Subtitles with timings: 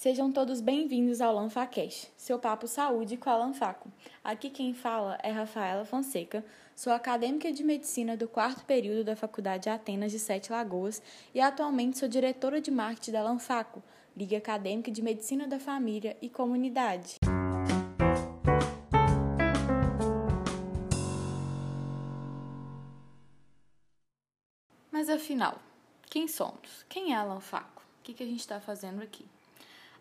[0.00, 3.92] Sejam todos bem-vindos ao Lanfacast, seu papo saúde com a Lanfaco.
[4.24, 6.42] Aqui quem fala é Rafaela Fonseca,
[6.74, 11.02] sou acadêmica de medicina do quarto período da Faculdade Atenas de Sete Lagoas
[11.34, 13.82] e atualmente sou diretora de marketing da Lanfaco,
[14.16, 17.16] Liga Acadêmica de Medicina da Família e Comunidade.
[24.90, 25.58] Mas afinal,
[26.08, 26.86] quem somos?
[26.88, 27.82] Quem é a Lanfaco?
[28.00, 29.26] O que, a gente está fazendo aqui?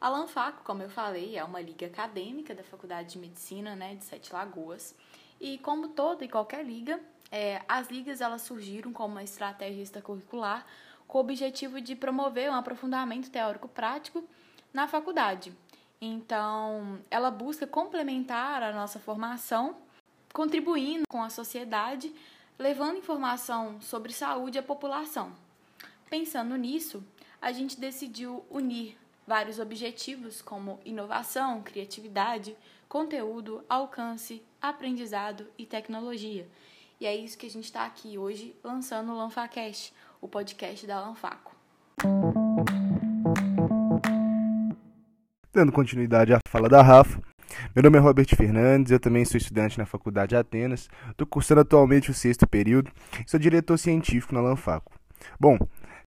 [0.00, 4.04] A Lanfaco, como eu falei, é uma liga acadêmica da Faculdade de Medicina né, de
[4.04, 4.94] Sete Lagoas.
[5.40, 7.00] E como toda e qualquer liga,
[7.32, 10.64] é, as ligas elas surgiram como uma estratégia extracurricular
[11.08, 14.22] com o objetivo de promover um aprofundamento teórico-prático
[14.72, 15.52] na faculdade.
[16.00, 19.78] Então, ela busca complementar a nossa formação,
[20.32, 22.14] contribuindo com a sociedade,
[22.56, 25.32] levando informação sobre saúde à população.
[26.08, 27.02] Pensando nisso,
[27.40, 28.96] a gente decidiu unir
[29.28, 32.56] vários objetivos como inovação, criatividade,
[32.88, 36.48] conteúdo, alcance, aprendizado e tecnologia.
[36.98, 40.98] E é isso que a gente está aqui hoje lançando o Lanfacast, o podcast da
[40.98, 41.54] Lanfaco.
[45.52, 47.20] Dando continuidade à fala da Rafa,
[47.74, 51.60] meu nome é Robert Fernandes, eu também sou estudante na Faculdade de Atenas, estou cursando
[51.60, 52.90] atualmente o sexto período
[53.24, 54.98] e sou diretor científico na Lanfaco.
[55.38, 55.58] Bom,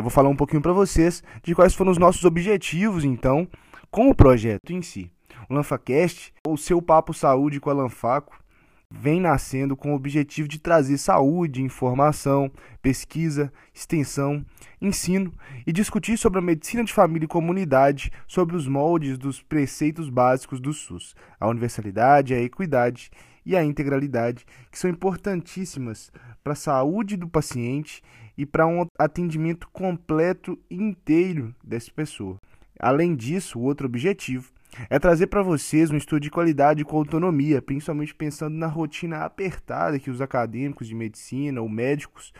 [0.00, 3.48] eu vou falar um pouquinho para vocês de quais foram os nossos objetivos, então,
[3.90, 5.10] com o projeto em si.
[5.50, 8.40] O LanfaCast, ou seu papo saúde com a Lanfaco,
[8.88, 12.48] vem nascendo com o objetivo de trazer saúde, informação,
[12.80, 14.46] pesquisa, extensão,
[14.80, 15.34] ensino
[15.66, 20.60] e discutir sobre a medicina de família e comunidade sob os moldes dos preceitos básicos
[20.60, 23.10] do SUS, a universalidade, a equidade
[23.44, 26.12] e a integralidade, que são importantíssimas
[26.44, 28.00] para a saúde do paciente
[28.38, 32.38] e para um atendimento completo e inteiro dessa pessoa.
[32.78, 34.52] Além disso, o outro objetivo
[34.88, 39.98] é trazer para vocês um estudo de qualidade com autonomia, principalmente pensando na rotina apertada
[39.98, 42.32] que os acadêmicos de medicina, ou médicos,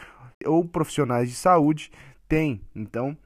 [0.47, 1.91] ou profissionais de saúde
[2.28, 2.60] têm.
[2.76, 3.16] Então,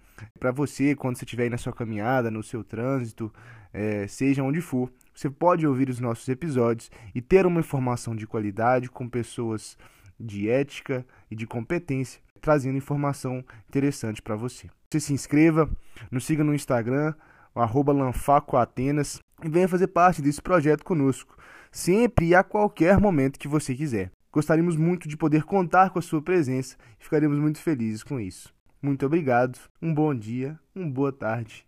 [0.40, 3.30] para você, quando você estiver aí na sua caminhada, no seu trânsito,
[3.74, 8.26] é, seja onde for, você pode ouvir os nossos episódios e ter uma informação de
[8.26, 9.76] qualidade com pessoas
[10.18, 14.68] de ética e de competência trazendo informação interessante para você.
[14.90, 15.70] Você se inscreva,
[16.10, 17.14] nos siga no Instagram,
[17.54, 21.36] lanfacoatenas e venha fazer parte desse projeto conosco,
[21.70, 24.10] sempre e a qualquer momento que você quiser.
[24.30, 28.52] Gostaríamos muito de poder contar com a sua presença e ficaremos muito felizes com isso.
[28.82, 31.66] Muito obrigado, um bom dia, uma boa tarde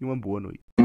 [0.00, 0.75] e uma boa noite.